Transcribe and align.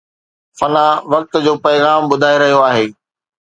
فنا 0.59 0.85
وقت 1.13 1.33
جو 1.45 1.53
پيغام 1.65 2.01
ٻڌائي 2.09 2.37
رهيو 2.43 2.59
آهي 2.69 2.85